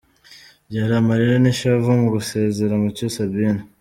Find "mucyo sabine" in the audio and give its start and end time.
2.81-3.61